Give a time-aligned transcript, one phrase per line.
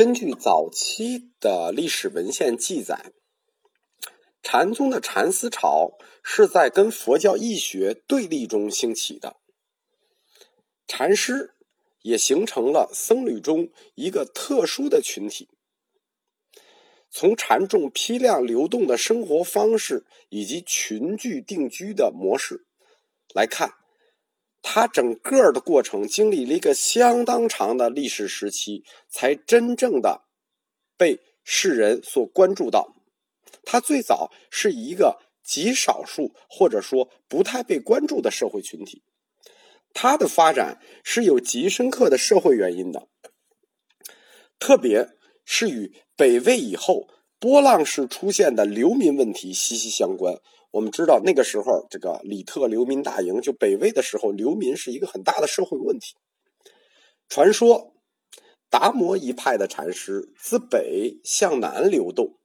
[0.00, 3.12] 根据早期的历史文献记载，
[4.42, 9.36] 禅宗的禅思潮是在跟佛教义学对立中兴起的。
[10.88, 11.52] 禅师
[12.00, 15.50] 也形成了僧侣中一个特殊的群体。
[17.10, 22.64] 从禅众批量流动的生活方式以及群聚定居的模式
[23.34, 23.74] 来看。
[24.62, 30.22] 它整个的过程经历了一个相当长的历史时期，才真正的
[30.96, 32.94] 被世人所关注到。
[33.64, 39.02] 它最早是一个极少数或者说不太被关注的社会群体，
[39.92, 43.08] 它的发展是有极深刻的社会原因的，
[44.58, 45.08] 特别
[45.44, 50.38] 是与北魏以后波浪式出现的流民问题息息相关。
[50.72, 56.14] 我们知道那个时候，这个李特流民大营，就北魏的时候，流民是一个很大的社会问题。
[57.28, 57.94] 传说
[58.68, 62.38] 达摩一派的禅师自北向南流动，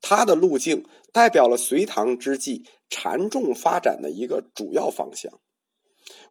[0.00, 5.40] 他的路径代表了隋唐之际禅众发展的一个主要方向。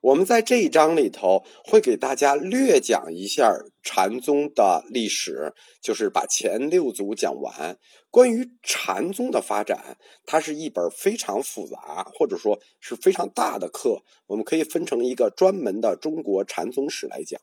[0.06, 7.80] 我们在这一章里头会给大家略讲一下禅宗的历史，就是把前六祖讲完。
[8.12, 17.42] 关于禅宗的发展，它是一本非常复杂或者说是非常大的课，我们可以分成一个专门的中国禅宗史来讲。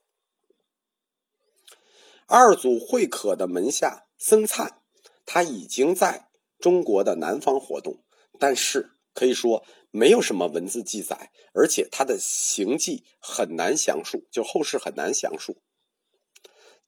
[2.29, 4.79] 二祖慧可的门下僧璨，
[5.27, 6.29] 他已经在
[6.61, 8.05] 中国的南方活动，
[8.39, 9.65] 但是可以说。
[9.95, 15.59] 没有什么文字记载，而且他的行迹很难详述，就后世很难详述。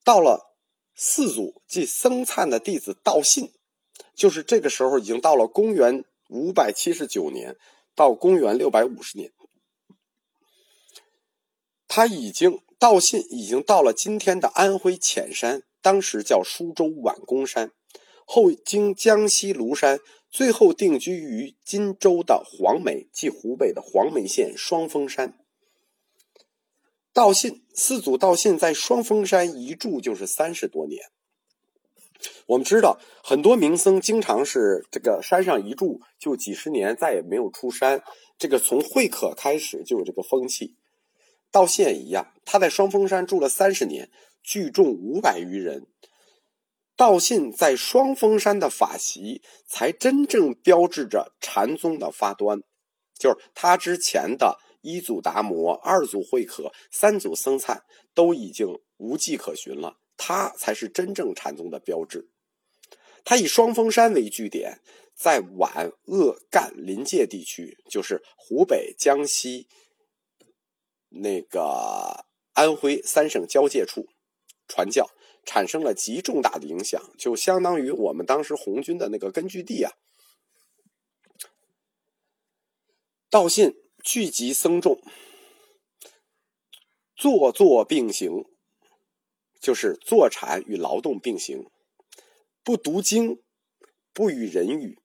[0.02, 0.56] 到了
[0.96, 3.52] 四祖，即僧璨的弟子道信，
[4.14, 7.56] 就是这个时候已经到了公元五百七十九年
[7.94, 9.30] 到公元六百五十年，
[11.86, 17.70] 他已经道信已经到了今天的安徽潜山，当时叫舒州宛公山，
[18.24, 20.00] 后经江西庐山。
[20.34, 25.38] 最后定居于荆州的黄梅，即湖北的黄梅县双峰山。
[27.12, 31.04] 道信四祖道信在双峰山一住就是三十多年。
[32.46, 38.02] 我们知道很多名僧经常是这个山上一住就几十年，再也没有出山。
[38.36, 40.74] 这个从慧可开始就有这个风气。
[41.52, 44.10] 道信也一样，他在双峰山住了三十年，
[44.42, 45.86] 聚众五百余人。
[46.96, 52.60] 道信在双峰山的法席，才真正标志着禅宗的发端。
[53.18, 62.28] 就是他之前的一祖达摩、二祖慧可、三祖僧璨都已经无迹可寻了，他才是真正禅宗的标志。
[63.24, 64.80] 他以双峰山为据点，
[65.14, 69.68] 在皖鄂赣临界地区，就是湖北、江西、
[71.08, 74.08] 那个安徽三省交界处
[74.68, 75.08] 传教。
[75.44, 79.92] 产生了极重大的影响，就相当于我们当时红军的那个根据地啊。
[83.30, 85.00] 道信聚集僧众，
[87.16, 88.44] 坐坐并行，
[89.60, 91.70] 就是坐禅与劳动并行，
[92.62, 93.42] 不读经，
[94.12, 94.98] 不与人语，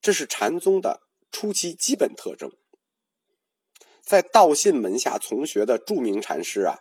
[0.00, 1.00] 这是禅宗的
[1.30, 2.50] 初期基本特征。
[4.02, 6.80] 在道信门下从学的著名禅师啊，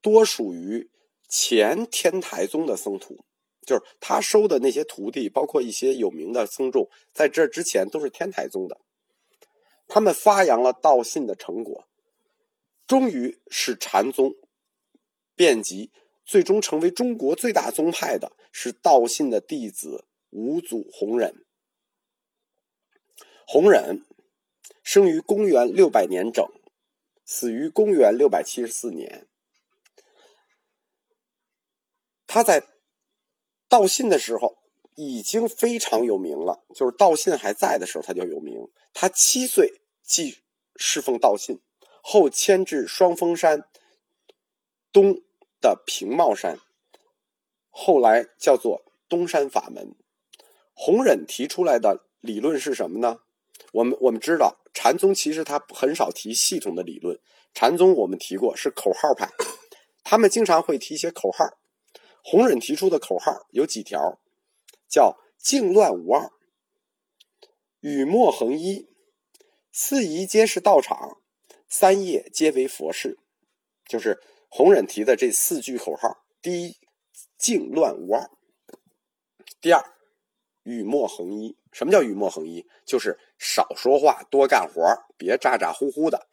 [0.00, 0.90] 多属于。
[1.36, 3.24] 前天台宗的僧徒，
[3.66, 8.80] 就是他收的那些徒弟，包括一些有名的僧众，在这之前都是天台宗的。
[9.88, 11.88] 他们发扬了道信的成果，
[12.86, 14.36] 终于使禅宗
[15.34, 15.90] 遍及，
[16.24, 21.44] 最终成为中国最大宗派的是道信的弟子五祖弘忍。
[23.44, 24.04] 弘忍
[24.84, 26.46] 生于公元六百年整，
[27.24, 29.26] 死于公元六百七十四年。
[32.34, 32.64] 他在
[33.68, 34.58] 道信的时候
[34.96, 38.68] 已经非常有名了，就是道信还在的时候他就有名。
[38.92, 40.38] 他七岁即
[40.74, 41.60] 侍奉道信，
[42.02, 43.68] 后迁至双峰山
[44.90, 45.22] 东
[45.60, 46.58] 的平茂山，
[47.70, 49.94] 后来叫做东山法门。
[50.72, 53.20] 弘忍提出来的理论是什么呢？
[53.70, 57.16] 我们我们知道禅宗其实他很少提系统的理论，
[57.52, 59.30] 禅宗我们提过是口号派，
[60.02, 61.44] 他们经常会提一些口号。
[62.26, 64.18] 弘忍提出的口号有几条，
[64.88, 66.32] 叫“静乱无二，
[67.80, 68.88] 雨墨横一，
[69.70, 71.20] 四夷皆是道场，
[71.68, 73.18] 三业皆为佛事”，
[73.86, 76.24] 就是弘忍提的这四句口号。
[76.40, 76.78] 第一，
[77.36, 78.30] 静乱无二；
[79.60, 79.84] 第二，
[80.62, 81.58] 雨墨横一。
[81.72, 82.66] 什么叫雨墨横一？
[82.86, 84.80] 就是少说话，多干活，
[85.18, 86.30] 别咋咋呼呼的。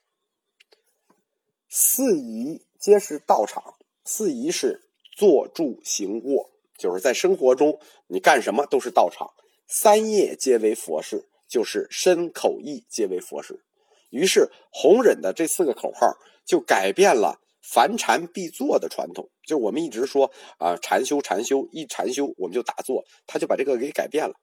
[1.68, 4.88] 四夷皆是道场，四夷是。
[5.22, 9.30] 坐住行卧，就是在生活中你干什么都是道场。
[9.68, 13.64] 三业皆为佛事，就是身口意皆为佛事。
[14.10, 16.12] 于是弘忍的这四个口号
[16.44, 19.30] 就改变了凡禅必坐的传统。
[19.46, 24.34] 就我们一直说啊，禅修禅修，一禅修我们就打坐，他就把这个给改变了。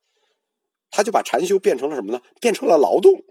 [0.93, 2.23] 他就把禅修变成了什么呢？
[2.41, 3.25] 变成了劳动，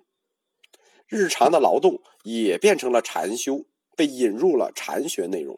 [1.07, 5.57] 日常的劳动也变成了禅修，被引入了禅学内容。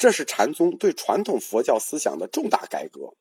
[0.00, 3.14] 这是禅宗对传统佛教思想的重大改革。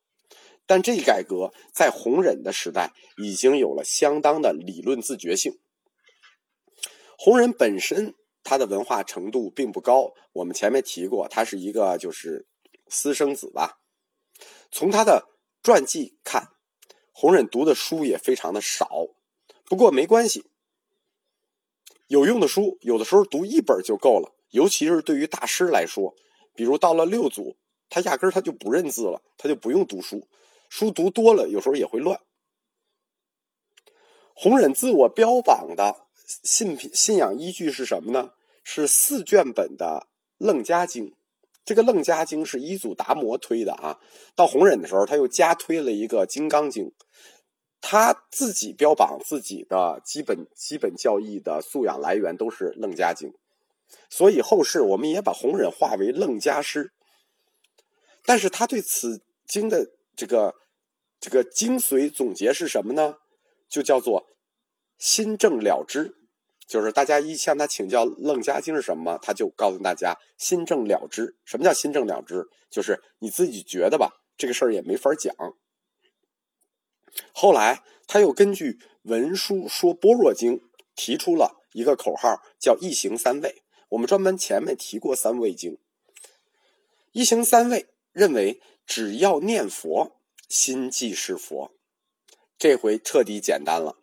[0.65, 5.59] 但这一改革在弘忍的时代已经有了相当的理论自觉性。
[7.17, 12.47] 弘忍本身他的文化程度并不高，我们前面提过，他是一个就是
[12.87, 13.79] 私生子吧。
[14.71, 15.27] 从他的
[15.61, 16.47] 传记看。
[17.11, 18.89] 弘忍读的书也非常的少，
[19.65, 20.45] 不过没关系。
[22.07, 26.15] 有用的书有的时候读一本就够了，尤其是对于大师来说，
[26.59, 27.55] 比如到了六祖，
[27.87, 30.27] 他压根儿他就不认字了，他就不用读书，
[30.67, 32.19] 书读多了有时候也会乱。
[34.35, 35.95] 弘忍自我标榜的
[36.43, 38.33] 信信仰依据是什么呢？
[38.61, 40.07] 是四卷本的
[40.45, 41.11] 《楞伽经》。
[41.63, 43.97] 这个《楞伽经》是一祖达摩推的啊，
[44.35, 46.87] 到弘忍的时候，他又加推了一个《金刚经》。
[47.79, 53.29] 他自己标榜自己的基本基本教义的素养来源都是《楞伽经》，
[54.09, 56.91] 所以后世我们也把弘忍化为楞伽师。
[58.25, 60.53] 但是他对此经的这个
[61.19, 63.15] 这个精髓总结是什么呢？
[63.67, 64.27] 就叫做
[64.97, 66.15] 心正了知。
[66.67, 71.35] 就是大家一向他请教《楞伽经》是什么，他就告诉大家心正了知。
[71.43, 72.47] 什么叫心正了知？
[72.69, 75.33] 就是你自己觉得吧，这个事儿也没法讲。
[77.33, 80.57] 后来他又根据《文殊说般若经》
[80.95, 83.63] 提出了一个口号，叫一行三位。
[83.89, 85.77] 我们专门前面提过三味经。
[87.11, 90.15] 一行三位认为，只要念佛，
[90.47, 91.71] 心即是佛。
[92.57, 93.97] 这回彻底简单了，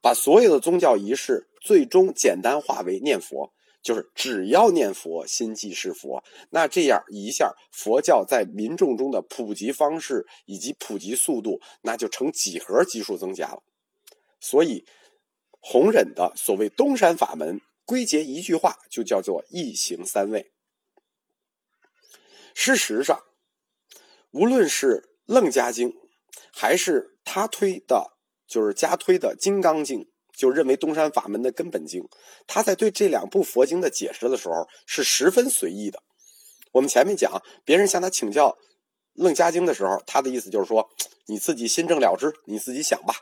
[0.00, 1.48] 把所有的宗教仪式。
[1.64, 3.52] 最终简单化为念佛，
[3.84, 6.24] 就是只要念佛，心即是佛。
[6.50, 13.62] 那这样一下，佛教在民众中的普及方式以及普及速度，那就成几何级数增加了。
[14.40, 14.84] 所以，
[15.60, 17.60] 弘忍的所谓东山法门，
[17.92, 20.50] 归结一句话，就叫做一行三位。
[22.54, 23.22] 事实上，
[24.30, 25.92] 无论是楞伽经，
[26.54, 28.16] 还是他推的，
[28.46, 30.08] 就是加推的金刚经。
[30.34, 32.08] 就认为东山法门的根本经，
[32.46, 36.02] 他在对这两部佛经的解释的时候是十分随意的。
[36.72, 38.48] 我们前面讲，别人向他请教
[39.12, 40.88] 《楞伽经》的时候，他的意思就是说，
[41.26, 43.14] 你自己心正了知，你自己想吧。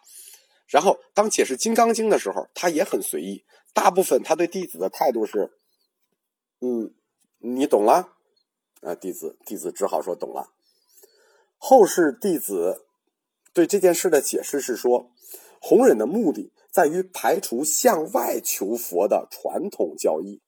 [0.71, 3.45] 然后当解释《金刚经》的时候，他也很随意。
[3.75, 5.53] 大部分他对弟子的态度是，
[6.61, 6.95] 嗯，
[7.41, 8.15] 你懂了？
[8.81, 10.53] 啊，弟子弟子只好说懂了。
[11.59, 12.87] 后世弟子
[13.53, 15.11] 对这件事的解释是说，
[15.61, 16.53] 弘忍的目的。
[16.71, 20.41] 在于排除向外求佛的传统教义，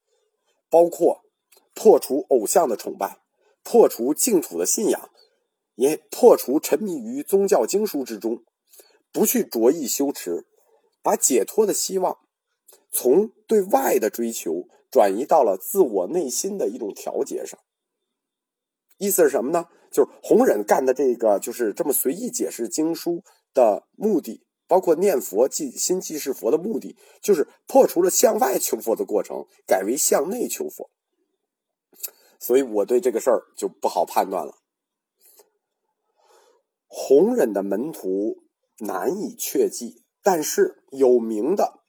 [0.71, 1.25] 包括
[1.75, 3.19] 破除偶像的崇拜，
[3.65, 5.11] 破除净土的信仰，
[5.75, 8.45] 也破除沉迷于宗教经书之中，
[9.13, 10.47] 不去着意修持，
[11.03, 12.19] 把解脱的希望
[12.91, 17.61] 从对外的追求转移到了自我内心的一种调节上。
[18.99, 19.67] 意思是什么呢？
[19.91, 24.47] 就是弘忍干的这个，就是这么随意解释经书的目的。
[24.69, 30.89] 包括念佛即心即是佛的目的，就是破除了向外求佛的过程，改为向内求佛。
[32.41, 34.55] 所以我对这个事儿就不好判断了。
[36.87, 38.39] 弘忍的门徒
[38.83, 41.81] 难以确记，但是有名的、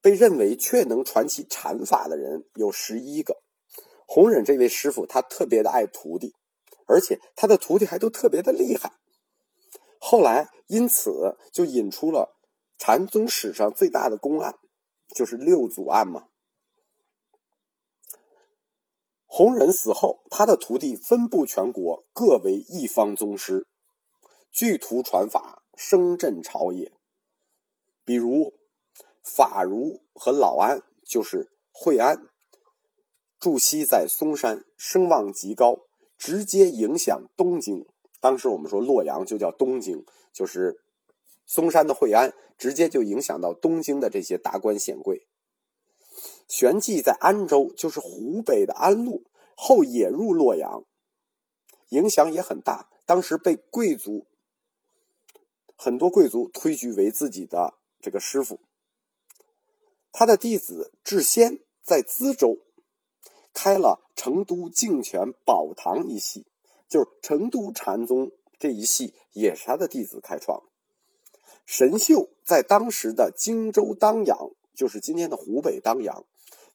[0.00, 3.42] 被认为确能传其禅法的人有十一个。
[4.06, 6.34] 弘忍这位师傅，他特别的爱徒弟，
[6.86, 8.92] 而且他的徒弟还都特别的厉害。
[9.98, 12.36] 后来，因此就引出了
[12.76, 14.54] 禅宗史上最大的公案，
[15.14, 16.28] 就是六祖案嘛。
[19.26, 23.66] 弘忍死后，他的徒弟分布全国，各为一方宗师，
[24.50, 26.92] 具图传法，声震朝野。
[28.04, 28.54] 比如
[29.22, 32.26] 法如和老安，就是惠安，
[33.38, 35.80] 住锡在嵩山，声望极高，
[36.18, 37.86] 直接影响东京。
[38.20, 40.80] 当时我们说洛阳就叫东京，就是
[41.46, 45.26] 嵩山的惠安，直接就影响到东京的这些达官显贵。
[46.48, 49.24] 玄寂在安州，就是湖北的安陆，
[49.56, 50.84] 后也入洛阳，
[51.88, 52.90] 影响也很大。
[53.06, 54.26] 当时被贵族
[55.82, 58.60] 很多贵族推举为自己的这个师傅。
[60.12, 62.58] 他的弟子智仙在资州
[63.52, 66.46] 开了成都净泉宝堂一系。
[66.88, 70.62] 就是成都禅宗这一系也是他的弟子开创。
[71.64, 76.26] 神秀在当时的荆州当阳，就是今天的湖北当阳，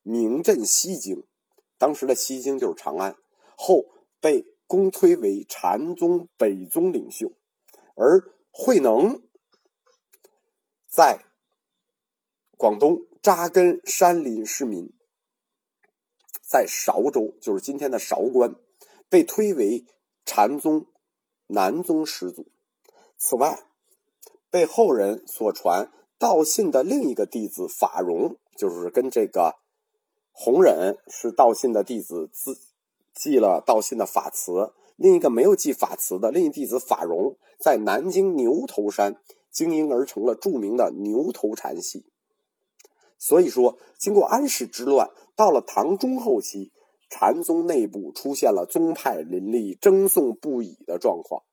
[0.02, 1.24] 名震西京。
[1.78, 3.16] 当时的西京就是长安，
[3.56, 3.86] 后
[4.20, 7.32] 被公推为禅宗北宗领袖，
[7.94, 9.22] 而慧能
[10.88, 11.24] 在
[12.58, 14.92] 广东扎根山林市民，
[16.42, 18.56] 在韶州，就是今天的韶关，
[19.10, 19.86] 被推为
[20.26, 20.88] 禅宗
[21.46, 22.48] 南宗始祖。
[23.16, 23.60] 此外，
[24.50, 29.60] 被后人所传道信的另一个弟子法融，就是跟这个。
[30.32, 32.60] 弘忍是道信的弟子，自
[33.14, 34.74] 记了道信的法词。
[34.98, 39.16] 另一个没有记法词的另一弟子法荣，在南京牛头山
[39.52, 42.06] 经营而成了著名的牛头禅系。
[43.18, 46.72] 所以说，经过安史之乱，到了唐中后期，
[47.10, 51.44] 禅宗内部出现了宗派林立、争讼不已的状况。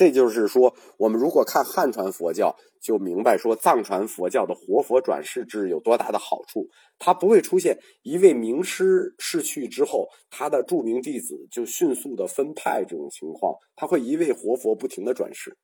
[0.00, 6.66] 这就是说，我们如果看汉传佛教，就明白说藏传佛教的活佛转世制有多大的好处。
[6.98, 13.54] 它不会出现一位名师逝去之后，他的著名弟子就迅速的分派这种情况。
[13.76, 15.58] 他会一位活佛不停的转世。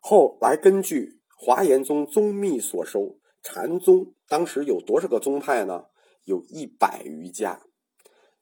[0.00, 5.86] 后来根据华严宗宗密所收，禅宗当时有多少个宗派呢？
[6.26, 7.60] 有一百余家，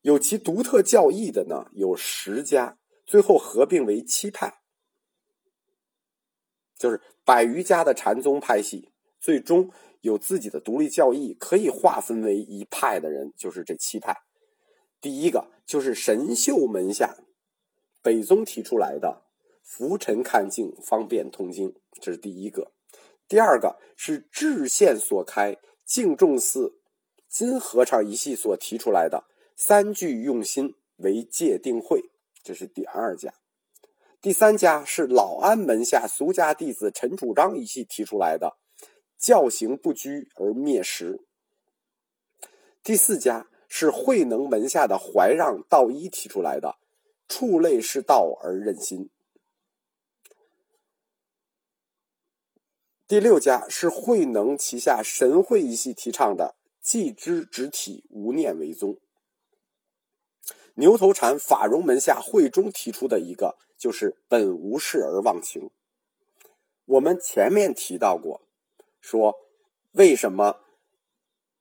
[0.02, 2.76] 有其独特教义的呢，有十家。
[3.10, 4.60] 最后合并为七派，
[6.76, 9.68] 就是百余家的禅宗派系，最终
[10.02, 14.16] 有自己的独立教义，可以划分为一派的人，就是这七派。
[15.00, 17.16] 第一个就是神秀门下
[18.00, 19.24] 北宗提出来的
[19.60, 22.70] “浮尘看经，方便通经”，这是第一个。
[23.26, 26.78] 第二个是智县所开净众寺
[27.26, 29.24] 金和尚一系所提出来的
[29.58, 32.04] “三句用心为戒定慧”。
[32.42, 33.34] 这是第二家，
[34.20, 38.56] 第三家是老安门下俗家弟子陈楚章一系提出来的
[39.18, 41.26] “教行不拘而灭实”。
[42.82, 46.78] 第四家是慧能门下的怀让道一提出来的
[47.28, 49.10] “触类是道而任心”。
[53.06, 58.98] 第六家是慧能旗下神会一系提倡的“寂知直体，无念为宗”。
[60.74, 65.70] 牛头禅法融门下慧中提出的一个就是“本无事而忘情”。
[66.86, 68.42] 我们前面提到过，
[69.00, 69.36] 说
[69.92, 70.60] 为什么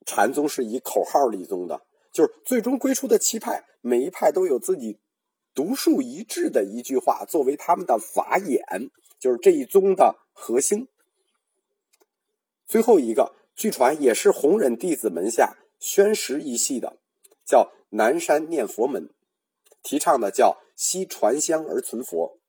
[0.06, 1.82] 禅宗是以口号立宗的？
[2.12, 5.00] 就是最终归出的七派，每一派都有自己
[5.54, 8.89] 独树一帜的一句话作为他们的法眼，
[9.20, 10.88] 就是这一宗的核心。
[12.66, 16.98] 最后一个，据传也是弘忍弟子门下宣实一系的，
[17.46, 17.72] 叫。
[17.89, 19.10] 南山念佛门
[19.81, 22.39] 提倡的叫“悉传香而存佛”，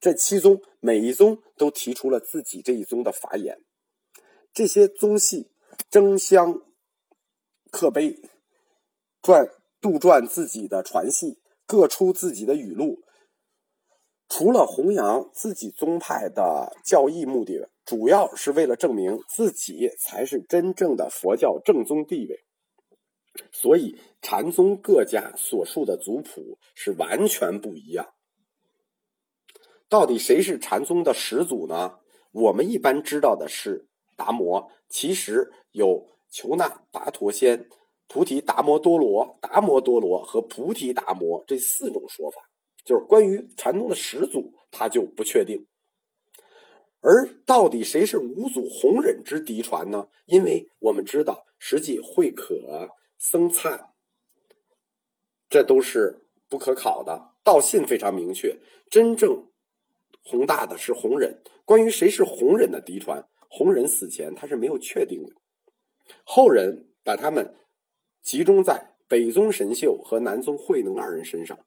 [0.00, 3.60] 这七宗每一宗都提出了自己这一宗的法眼。
[4.52, 5.50] 这些宗系
[5.90, 6.62] 争相
[7.72, 8.20] 刻碑，
[9.20, 9.48] 传
[9.80, 13.02] 杜撰自己的传系，各出自己的语录。
[14.28, 22.44] 除了弘扬自己宗派的教义目的，主要是为了证明自己才是真正的佛教正宗地位。
[23.50, 28.14] 所以，禅宗各家所述的族谱是完全不一样。
[29.88, 31.98] 到底谁是禅宗的始祖呢？
[32.32, 33.86] 我们一般知道的是
[34.16, 37.68] 达摩，其实有求那跋陀仙、
[38.08, 42.50] 菩提达摩多罗、达摩多罗和菩提达摩这四种说法。
[42.84, 45.66] 就是关于禅宗的始祖，他就不确定。
[47.00, 50.08] 而到底谁是五祖弘忍之嫡传呢？
[50.26, 52.90] 因为我们知道，实际慧可。
[53.26, 53.94] 僧璨，
[55.48, 57.32] 这都是不可考的。
[57.42, 59.50] 道信非常明确，真正
[60.22, 61.42] 宏大的是弘忍。
[61.64, 65.32] 关于谁是弘忍的嫡传，弘忍死前他是没有确定的。
[66.22, 67.56] 后人把他们
[68.22, 71.58] 集中在北宗神秀和南宗慧能二人身上。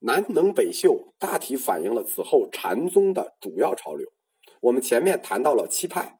[0.00, 4.12] 南能北秀大体反映了此后禅宗的主要潮流。
[4.60, 6.18] 我们前面谈到了七派，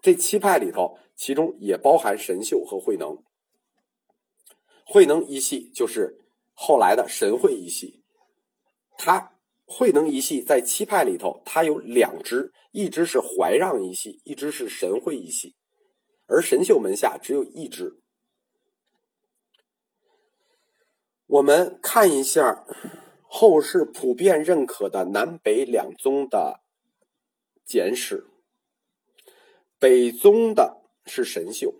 [0.00, 3.22] 这七派里头，其中也包含神秀和慧能。
[4.92, 6.18] 慧能一系就是
[6.52, 8.02] 后来的神会一系，
[8.98, 15.54] 他慧能一系在七派里头，他有两支，一支是怀让一系，一支是神会一系，
[16.26, 18.00] 而神秀门下只有一支。
[21.28, 22.66] 我们看一下
[23.28, 26.62] 后世普遍认可的南北两宗的
[27.64, 28.26] 简史，
[29.78, 31.72] 北宗的是神秀。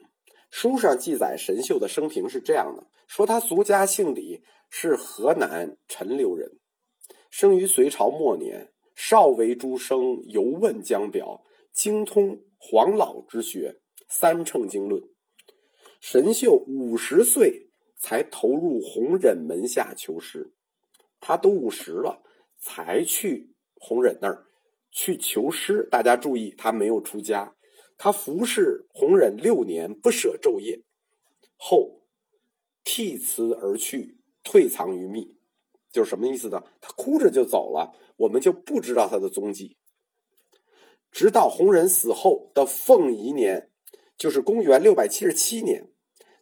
[0.48, 4.40] 书上记载神秀的生平是这样的：说他俗家姓李，
[4.70, 6.60] 是河南陈留人，
[7.28, 15.02] 生于隋朝末年，少为诸生，犹问江表，精通黄老之学，三乘经论。
[16.00, 20.52] 神秀五十岁才投入弘忍门下求师，
[21.18, 22.22] 他都五十了
[22.60, 24.46] 才去弘忍那儿
[24.92, 25.88] 去求师。
[25.90, 27.56] 大家注意，他没有出家，
[27.98, 30.84] 他服侍弘忍六年，不舍昼夜，
[31.56, 31.99] 后
[32.92, 35.36] 涕辞而去，退藏于密。
[35.92, 36.60] 就是什么意思呢？
[36.80, 39.76] 他哭着就走了，我们就不知道他的踪迹。
[41.12, 43.70] 直到弘忍死后的凤仪年，
[44.18, 45.88] 就是公元六百七十七年。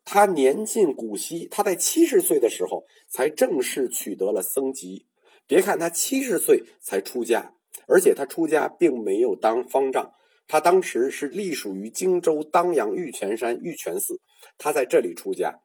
[0.06, 5.06] 他年近古稀，他在七十岁的时候才正式取得了僧籍。
[5.46, 7.52] 别看他七十岁才出家，
[7.86, 10.14] 而且他出家并没有当方丈，
[10.46, 14.18] 他当时是隶属于荆州当阳玉泉山玉泉寺，
[14.56, 15.60] 他在这里出家。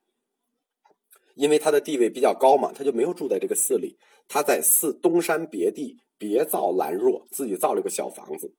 [1.36, 3.98] 因为他的地位比较高嘛，他就没有住在这个寺里，
[4.28, 8.54] 他在寺东山别地别造兰若，自己造了个小房子。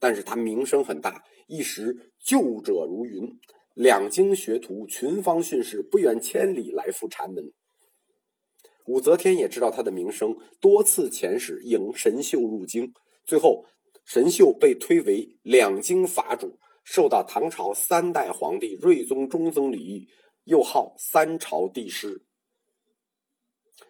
[0.00, 3.28] 但是他名声很大，一时救者如云。
[3.74, 7.52] 两京学徒群芳训士，不远千里来赴禅门。
[8.86, 12.92] 武则天也知道他的名声，多次遣使迎神秀入京。
[13.24, 13.66] 最后，
[14.04, 20.08] 神秀被推为两京法主，受到唐朝三代皇帝睿宗中宗礼遇，
[20.48, 22.26] 又号三朝帝师。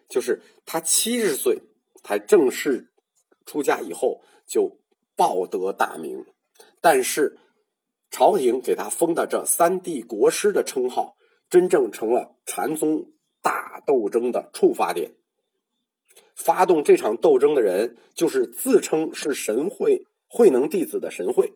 [0.07, 1.59] 就是他七十岁
[2.03, 2.93] 才正式
[3.45, 4.79] 出家以后，就
[5.15, 6.23] 报得大名，
[6.79, 7.39] 但是。
[8.11, 11.15] 朝廷给他封的这三帝国师的称号，
[11.47, 15.13] 真正成了禅宗大斗争的触发点。
[16.35, 21.53] 发动这场斗争的人，就是自称是神会慧能弟子的神会。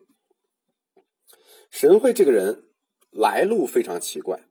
[1.72, 2.70] 神会这个人
[3.10, 4.46] 来路非常奇怪，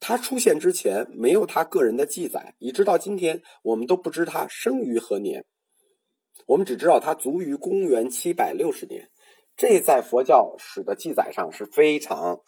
[0.00, 5.44] 他出现之前没有他个人的记载，一直到今天，我们都不知他生于何年，
[6.46, 9.10] 我们只知道他卒于公元七百六十年。
[9.56, 12.40] 这在佛教史的记载上是非常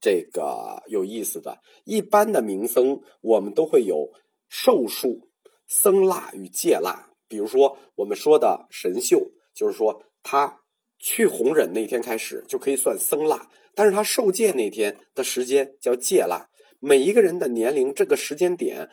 [0.00, 1.60] 这个有意思的。
[1.84, 4.10] 一般的名僧，我们都会有
[4.48, 5.28] 寿数、
[5.68, 7.08] 僧腊与戒腊。
[7.28, 10.60] 比如说，我们说的神秀，就是说他
[10.98, 16.48] 去弘忍那天开始就可以算僧腊，但是他受戒那天的时间叫戒腊。
[16.86, 18.88] 每一个人的年龄，这个时间点，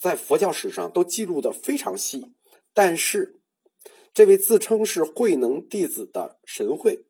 [0.00, 2.32] 在佛教史上都记录的非常细。
[2.72, 3.38] 但是，
[4.14, 7.04] 这位自称是慧能弟子的神会。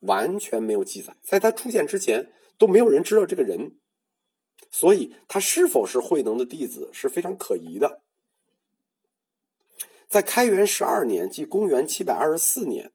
[0.00, 3.76] 完全没有记载，在他出现之前都没有人知道这个人，
[4.70, 8.00] 所以他是否是慧能的弟子是非常可疑的。
[10.08, 12.92] 在开元十二年，即公元七百二十四年，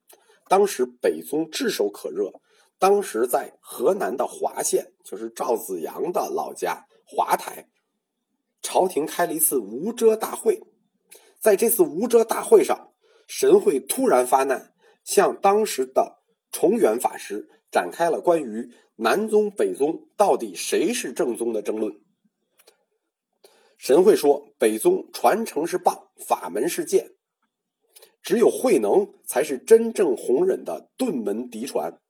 [0.48, 2.40] 当时北宗炙手可热，
[2.82, 7.68] 当时在河南的滑县，就是赵子阳的老家滑台，
[8.60, 10.60] 朝廷开了一次无遮大会，
[11.38, 12.92] 在这次无遮大会上，
[13.28, 16.18] 神会突然发难，向当时的。
[16.50, 22.00] 重元法师展开了关于南宗北宗到底谁是正宗的争论。
[23.78, 27.12] 神会说，北宗传承是棒，法门是剑，
[28.22, 32.01] 只有慧能才是真正弘忍的顿门嫡传，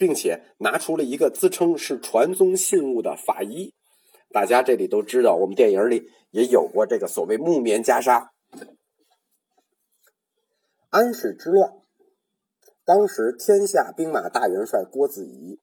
[0.00, 3.74] 并且拿出了一个自称是传宗信物的法医。
[4.32, 8.30] 大家这里都知道，我们电影里也有过这个所谓木棉袈裟。
[10.88, 11.74] 安史之乱。
[12.82, 15.60] 当时天下兵马大元帅郭子仪，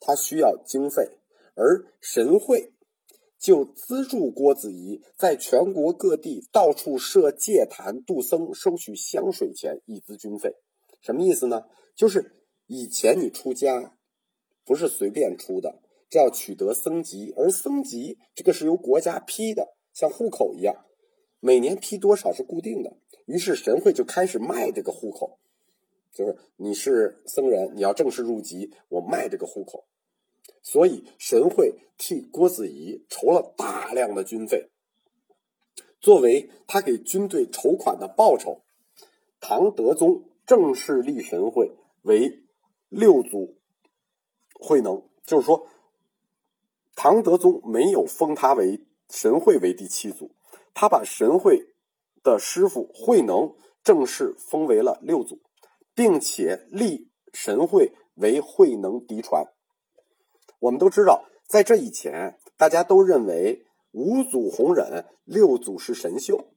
[0.00, 1.18] 他需要经费，
[1.54, 2.74] 而神会
[3.40, 10.56] 就资助郭子仪在全国各地到处设戒坛度僧，收取香水钱以资军费。
[11.00, 11.62] 什么意思呢？
[11.94, 12.35] 就是
[12.66, 13.96] 以前你出家
[14.64, 20.84] 不是随便出的，这要取得僧籍，而僧籍这个是由国家批的，像户口一样，
[21.40, 22.96] 每年批多少是固定的。
[23.26, 25.38] 于是神会就开始卖这个户口。
[26.12, 29.86] 就是你是僧人，你要正式入籍，我卖这个户口。
[30.62, 34.70] 所以神会替郭子仪筹了大量的军费，
[36.00, 38.62] 作为他给军队筹款的报酬。
[39.40, 41.70] 唐德宗正式立神会
[42.02, 42.45] 为
[42.88, 43.58] 六祖
[44.60, 45.66] 慧能，就是说，
[46.94, 50.30] 唐德宗没有封他为神会为第七祖，
[50.74, 51.74] 他把神会
[52.22, 55.40] 的师傅慧能正式封为了六祖。
[55.96, 59.46] 并且立神会为慧能嫡传。
[60.58, 66.48] 我们都知道，在这以前，大家都认为五祖弘忍，六祖是神秀，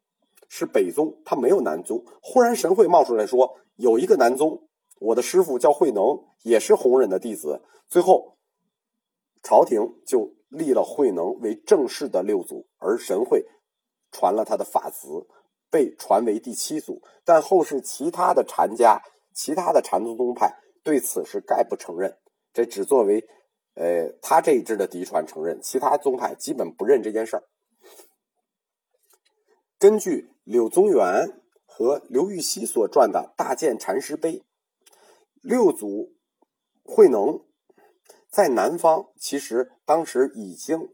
[0.49, 2.03] 是北宗，他没有南宗。
[2.21, 4.67] 忽然神会冒出来说，有一个南宗，
[4.99, 6.03] 我的师傅叫慧能，
[6.43, 7.61] 也是弘忍的弟子。
[7.87, 8.37] 最后，
[9.41, 13.45] 朝廷就立了慧能为正式的六祖，而神会
[14.11, 15.07] 传了他的法子，
[15.71, 17.01] 被传为第七祖。
[17.23, 19.01] 但后世其他的禅家、
[19.33, 22.17] 其他的禅宗宗派对此是概不承认，
[22.53, 23.25] 这只作为
[23.75, 27.43] 呃他这一支的嫡传承认，其他宗派基本不认这件事儿。
[29.77, 34.39] 根据柳宗元和刘禹锡所撰的《大建禅师碑》，
[35.41, 36.15] 六祖
[36.83, 37.45] 慧能
[38.29, 40.93] 在南方，其实当时已经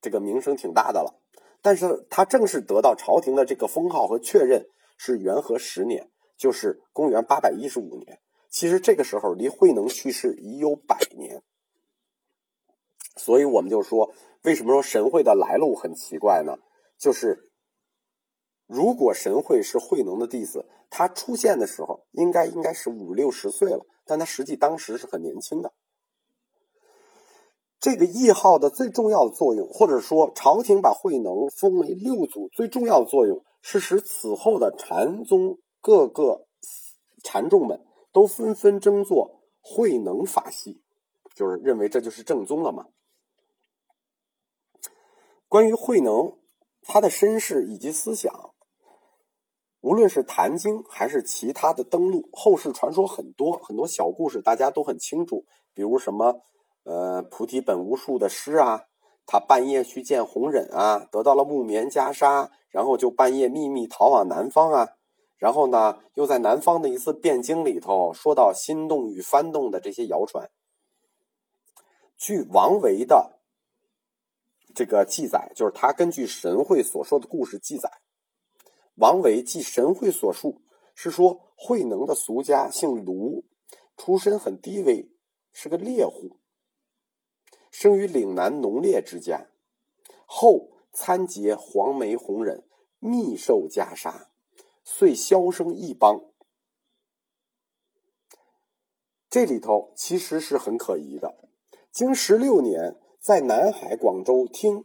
[0.00, 1.20] 这个名声挺大的了。
[1.60, 8.20] 但是他正式得到朝廷的这个封号和确认是元和十年，就是公元八百一十五年。
[8.48, 11.42] 其实这个时候离慧能去世已有百年，
[13.16, 14.12] 所以我们就说，
[14.42, 16.58] 为什么说神会的来路很奇怪呢？
[16.98, 17.51] 就是。
[18.72, 25.74] 如果神会是慧能的弟子，他出现的时候应该应该是五六十岁了，但他实际当时是很年轻的。
[27.78, 36.46] 这个谥号的最重要的作用，或者说朝廷把慧能封为六祖最重要的作用，是使此后的禅宗各个
[37.22, 40.80] 禅众们都纷纷争做慧能法系，
[41.34, 42.86] 就是认为这就是正宗了嘛。
[45.46, 46.38] 关于慧能，
[46.80, 48.51] 他的身世以及思想。
[49.82, 55.44] 无论是《坛经》还是其他的登录，后世传说很多很多小故事，大家都很清楚。
[55.74, 56.40] 比如什么，
[56.84, 58.84] 呃，菩提本无树的诗啊，
[59.26, 64.90] 他半夜去见弘忍啊，得到了木棉袈裟，然后就半夜秘密逃往南方啊。
[65.36, 70.48] 然后呢，又在南方的一次辩经里头说到心动与翻动的这些谣传。
[72.16, 73.40] 据王维的
[74.72, 77.90] 这个记载，就是他根据神会所说的故事记载。
[79.02, 80.62] 王维记神会所述，
[80.94, 83.44] 是说慧能的俗家姓卢，
[83.96, 85.10] 出身很低微，
[85.52, 86.38] 是个猎户，
[87.72, 89.48] 生于岭南农猎之家，
[90.24, 92.64] 后参结黄梅红忍，
[93.00, 94.28] 密授袈裟，
[94.84, 96.20] 遂销声一邦。
[99.28, 101.48] 这里头其实是很可疑的。
[101.90, 104.84] 经十六年在南海广州听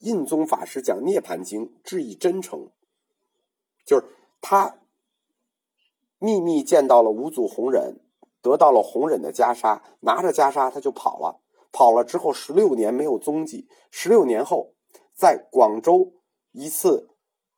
[0.00, 2.70] 印宗法师讲《涅盘经》，致以真诚。
[3.86, 4.04] 就是
[4.40, 4.80] 他
[6.18, 8.00] 秘密见到了五祖弘忍，
[8.42, 11.40] 得到了弘忍的袈裟，拿着袈裟他就跑了。
[11.72, 13.68] 跑了之后十六年没有踪迹。
[13.90, 14.72] 十六年后，
[15.14, 16.14] 在广州
[16.52, 17.10] 一次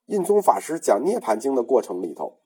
[0.06, 2.40] 印宗法师讲《涅盘经》的过程里头，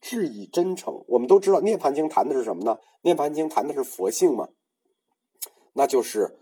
[0.00, 1.04] 致以真诚。
[1.06, 2.76] 我们都知道《涅盘经》谈的是什么呢？
[3.02, 4.48] 《涅盘经》谈的是佛性嘛，
[5.74, 6.38] 那就是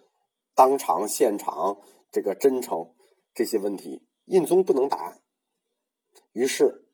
[0.54, 1.78] 当场现场
[2.12, 2.94] 这个真诚
[3.34, 5.18] 这些问题，印宗不能答。
[6.32, 6.85] 于是。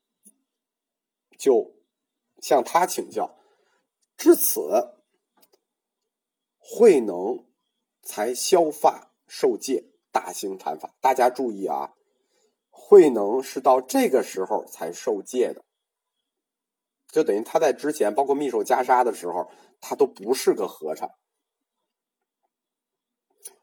[1.43, 1.75] 就
[2.41, 3.37] 向他请教，
[4.17, 4.95] 至此，
[6.57, 7.45] 慧能
[8.01, 10.95] 才削发受戒，大兴禅法。
[11.01, 11.95] 大家注意啊，
[12.71, 15.65] 慧能是到这个时候才受戒的，
[17.09, 19.51] 就等于他在之前，包括密授袈裟的时候，
[19.81, 21.11] 他都不是个和尚。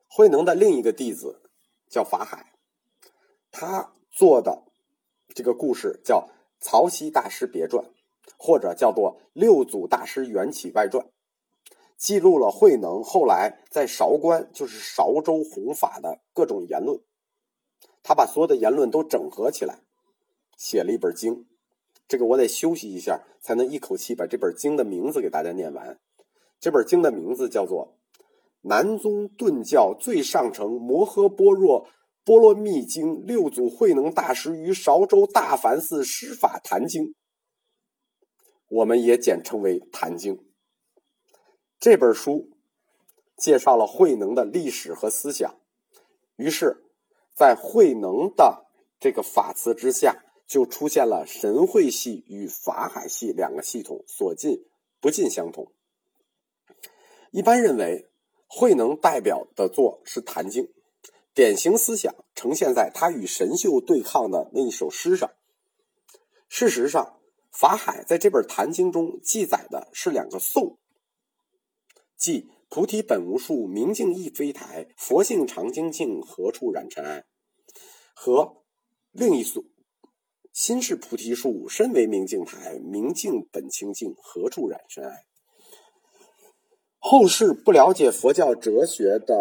[0.10, 1.50] 慧能的另一个弟子
[1.90, 2.60] 叫法海，
[3.52, 4.66] 他做的
[5.34, 6.30] 这个故事叫。
[6.60, 7.86] 曹溪大师别传，
[8.38, 11.10] 或者叫做六祖大师缘起外传，
[11.98, 17.00] 记录了慧能后来在韶关，就是韶州弘法的各种言论。
[18.04, 19.80] 他把所有的言论都整合起来，
[20.58, 21.48] 写了一本经。
[22.08, 26.00] 这个我得休息一下，才能一口气把这本经的名字给大家念完。
[26.60, 27.96] 这本经的名字叫做
[28.62, 31.86] 《南宗顿教最上乘摩诃般若》。
[32.30, 37.16] 《波罗蜜经》六祖慧能大师于韶州大梵寺施法坛经，
[38.68, 40.38] 我们也简称为坛经。
[41.80, 42.52] 这本书
[43.36, 45.60] 介绍了慧能的历史和思想，
[46.36, 46.86] 于是，
[47.36, 48.68] 在慧能的
[49.00, 54.68] 这个法词之下，就出现了神会系与法海系两个系统，所尽
[55.02, 55.74] 不尽相同。
[57.32, 58.12] 一般认为，
[58.46, 60.72] 慧能代表的作是坛经。
[61.34, 65.32] 典型思想呈现在他与神秀对抗的那一首诗上。
[66.50, 67.20] 事实上，
[67.52, 70.80] 法海在这本《坛经》中记载的是两个颂，
[72.18, 77.24] 即“菩提本无树，明镜亦非台，佛性常清净，何处染尘埃”，
[78.16, 78.64] 和
[79.12, 79.64] 另一颂
[80.52, 85.26] ：“心是菩提树，身为明镜台，明镜本清净，何处染尘埃。”
[86.98, 89.36] 后世不了解佛教哲学的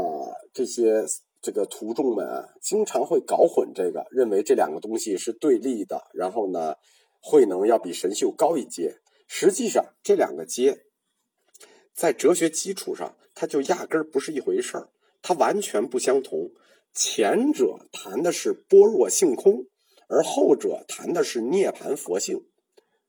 [0.52, 1.04] 这些。
[1.40, 6.02] 这个徒众们啊，经常会搞混这个，认为这两个东西是对立的。
[6.12, 6.74] 然后呢，
[7.20, 8.98] 慧能要比神秀高一阶。
[9.28, 10.84] 实际上，这两个阶
[11.94, 14.88] 在哲学基础上，它就压根儿不是一回事儿，
[15.22, 16.50] 它完全不相同。
[16.94, 19.66] 前者谈的是般若性空，
[20.08, 22.46] 而后者谈的是涅盘佛性。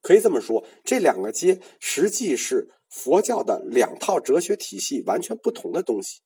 [0.01, 6.21] 可以这么说，这两个阶实际是佛教的两套哲学体系完全不同的东西，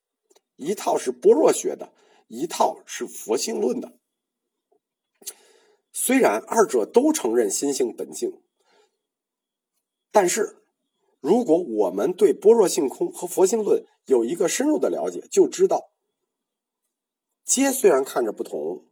[0.63, 1.91] 一套是般若学的，
[2.27, 3.93] 一套是佛性论的。
[5.91, 8.41] 虽然二者都承认心性本净，
[10.11, 10.63] 但是
[11.19, 15.91] 如果我们对般若性空和佛性论有一个深入的了解，就知道，
[17.45, 18.85] 皆虽然看着不同，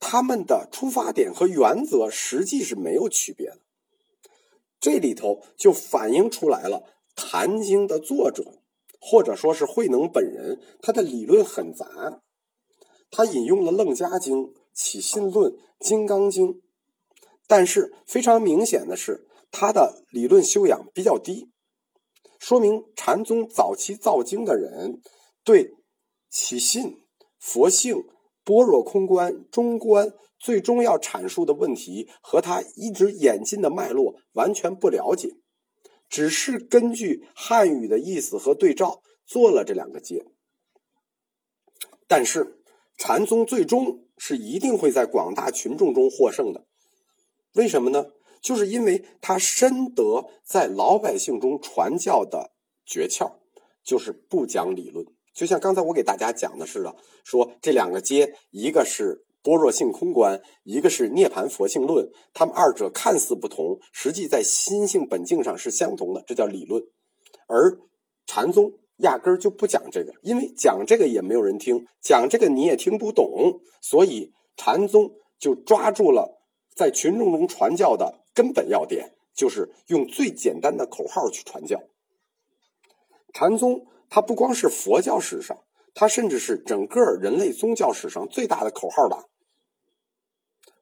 [0.00, 3.60] 他们的出发点和原则实际是没有区别的。
[4.80, 6.78] 这里头就反映出来了，
[7.14, 8.60] 《坛经》的作者
[8.98, 12.22] 或者说是慧能本人，他的理论很杂，
[13.10, 14.46] 他引用了《楞伽经》。
[14.80, 16.62] 起信论、金刚经，
[17.48, 21.50] 但是非常明显的是，他的理论修养比较低，
[22.38, 25.00] 说明禅宗早期造经的人
[25.42, 25.74] 对
[26.30, 27.00] 起信、
[27.40, 28.04] 佛性、
[28.44, 35.34] 般若空观、中观最终要阐述的问题和他一直演进的脉络完全不了解，
[36.08, 40.24] 只是根据汉语的意思和对照做了这两个节，
[42.06, 42.62] 但是
[42.96, 44.04] 禅宗最终。
[44.20, 46.66] 是一定会在广大群众中获胜的，
[47.54, 48.06] 为什么呢？
[48.42, 52.50] 就是因为他深得在老百姓中传教的
[52.84, 53.34] 诀窍，
[53.84, 55.06] 就是不讲理论。
[55.32, 66.82] 就像刚才我给大家讲的似的，说这两个阶，一个是般若性空观，一个是涅盘佛性论，他们二者看似不同，实际在心性本境上是相同的，这叫理论。
[67.46, 67.78] 而
[68.26, 68.72] 禅宗。
[68.98, 76.42] 压根儿就不讲这个，因为讲这个也没有人听，讲这个你也听不懂，所以禅宗就抓住了
[76.74, 81.80] 在群众中传教的根本要点，就是用最简单的口号去传教。
[83.32, 85.56] 禅宗它不光是佛教史上，
[86.00, 89.28] 它甚至是整个人类宗教史上最大的口号党。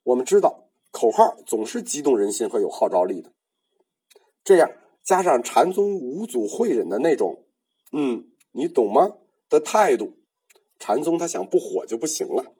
[0.03, 3.33] 我们知道，口号总是激动人心和有号召力的，
[4.45, 4.71] 这样
[5.03, 7.47] 加上禅宗五祖慧忍的那种。
[7.93, 9.17] 嗯，你懂吗？
[9.49, 10.19] 的态度，
[10.79, 12.53] 禅宗他想不火就不行了。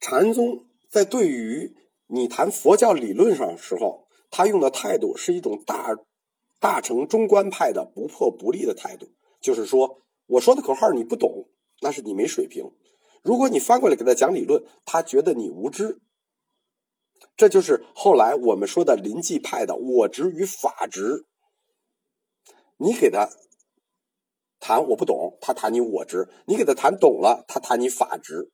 [0.00, 1.76] 禅宗在对于
[2.06, 5.94] 你谈佛教理论上的时候，他用的态度是一种大
[6.58, 9.10] 大乘中观派的不破不立的态度，
[9.44, 11.50] 就是说，我说的口号你不懂，
[11.82, 12.64] 那是你没水平。
[13.22, 16.00] 如果你翻过来给他讲理论，他觉得你无知。
[17.36, 21.26] 这就是后来我们说的临济派的我执与法执。
[22.78, 23.28] 你给他
[24.60, 28.50] 谈我不懂，他谈你我执；你给他谈懂了，他谈你法执。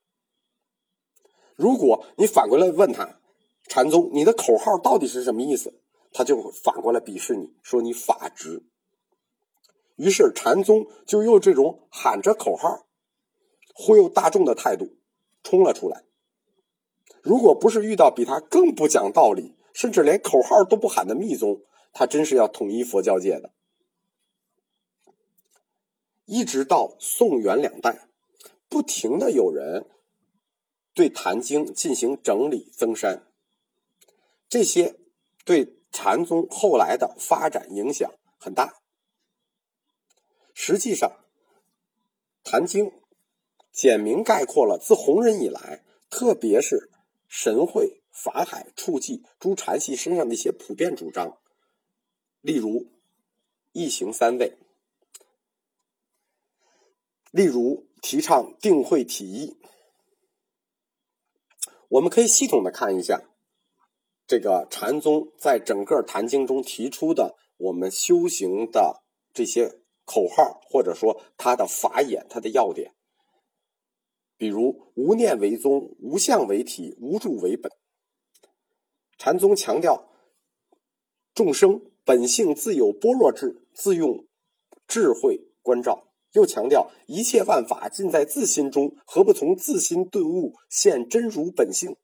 [1.55, 3.20] 如果你反过来问他
[3.68, 5.72] 禅宗，你的口号到底是什么意思？
[6.12, 8.64] 他就反过来鄙视你，说你法执。
[10.00, 12.86] 于是禅宗就用这种喊着口号
[13.74, 14.96] 忽悠大众的态度
[15.42, 16.04] 冲了出来。
[17.20, 21.60] 如果不是遇到比他更不讲道理，甚至连口号都不喊的密宗，
[21.92, 23.52] 他真是要统一佛教界的。
[26.24, 28.08] 一直到宋元两代，
[28.70, 29.84] 不停的有人
[30.94, 33.26] 对《坛经》进行整理增删，
[34.48, 34.96] 这些
[35.44, 38.79] 对禅宗后来的发展影响很大。
[40.62, 41.10] 实际上，
[42.50, 42.84] 《坛经》
[43.72, 46.90] 简明概括了自弘忍以来，特别是
[47.26, 51.38] 神会、法海、处寂诸禅系身上的一些普遍主张，
[52.42, 52.88] 例如
[53.72, 54.58] 一行三位。
[57.30, 59.56] 例如，提倡定慧体一，
[61.88, 63.22] 我们可以系统的看一下
[64.26, 69.79] 这个禅宗在整个《坛经》中提出的我们修行的这些
[70.10, 72.92] 口号，或者说它的法眼、它的要点。
[74.36, 77.70] 比如，无念为宗，无相为体，无住为本。
[79.18, 80.08] 禅宗强调
[81.32, 84.26] 众生本性自有般若智，自用
[84.88, 86.08] 智慧关照。
[86.32, 91.96] 又强调一切万法尽在自心中，何不从自心顿悟，现真如本性？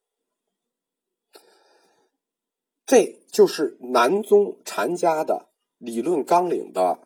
[2.84, 7.05] 这就是南宗禅家的理论纲领的，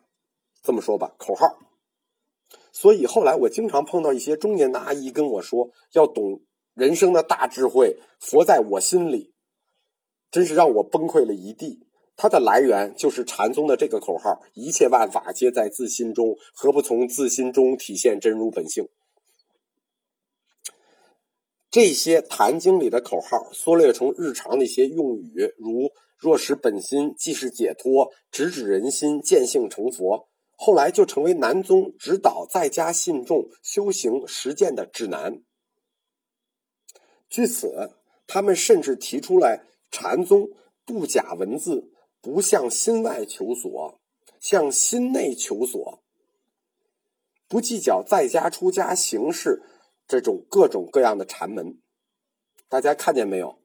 [0.63, 1.59] 这么说吧，口号。
[2.73, 6.43] 所以后来我经常碰到一些中年的阿姨跟我说，要懂
[6.75, 9.33] 人生的大智慧，佛在我心里，
[10.31, 11.87] 真是让我崩溃了一地。
[12.17, 18.89] 它的来源就是禅宗的这个口号：“一切万法皆在自心中，何不从自心中体现真如本性？”
[21.71, 30.29] 这些《坛经》里的口号缩略成日常的一些用语，如“若识本心，即是解脱；直指人心，见性成佛。”
[30.63, 35.43] 后来就成为南宗指导在家信众修行实践的指南。
[37.31, 37.93] 据此，
[38.27, 40.51] 他们甚至提出来，禅宗
[40.85, 43.99] 不假文字，不向心外求索，
[44.39, 46.03] 向心内求索，
[47.49, 49.63] 不计较在家出家形式
[50.07, 51.81] 这种各种各样的禅门。
[52.69, 53.59] 大家看见没有？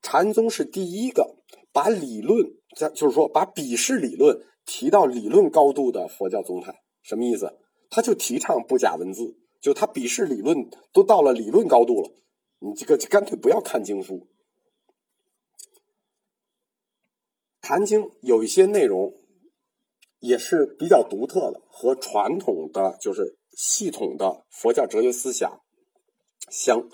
[0.00, 1.36] 禅宗是第一个
[1.70, 2.54] 把理论，
[2.94, 4.40] 就是说把笔试理论
[4.72, 6.84] 提到理论高度的佛教宗派。
[7.02, 7.58] 什么意思？
[7.90, 12.12] 他就提倡不假文字，就他鄙视理论都到了理论高度了。
[12.60, 14.14] 你这个干脆不要看经书，
[17.60, 19.12] 《坛经》有一些内容
[20.20, 25.60] 也是比较独特的，和传统的就是系统的佛教哲学思想
[26.48, 26.88] 相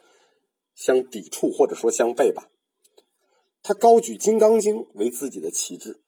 [0.74, 2.48] 相抵触或者说相悖吧。
[3.62, 6.00] 他高举《金刚经》为自己的旗帜，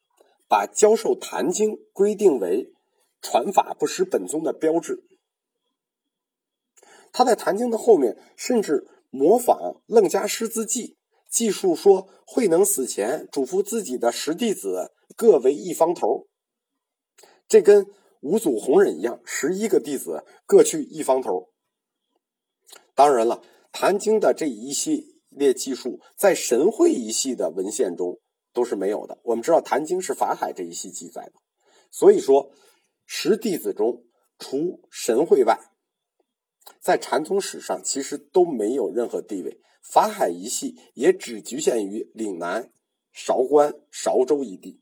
[0.49, 2.73] 把教授《坛经》规定为
[3.21, 5.05] 传法不失本宗的标志。
[7.13, 8.85] 他在《坛经》的后面甚至。
[9.11, 10.95] 模仿楞伽师自记，
[11.31, 16.27] 记述说慧能死前嘱咐自己的十弟子各为一方头，
[17.47, 17.87] 这跟
[18.21, 21.49] 五祖弘忍一样，十一个弟子各去一方头。
[22.93, 23.37] 当然了，
[23.71, 28.19] 《坛经》的这一系列记述在神会一系的文献中
[28.59, 29.17] 都是没有的。
[29.23, 31.33] 我们知道，《坛经》是法海这一系记载的，
[31.89, 32.51] 所以说
[33.05, 34.03] 十弟子中
[34.37, 35.57] 除神会外。
[36.81, 39.61] 在禅宗史上，其实都没有任何地位。
[39.81, 42.73] 法海一系也只局限于岭南、
[43.13, 44.81] 韶关、韶州一地。